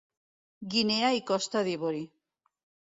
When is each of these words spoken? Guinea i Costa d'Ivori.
Guinea 0.75 1.11
i 1.19 1.23
Costa 1.31 1.65
d'Ivori. 1.69 2.05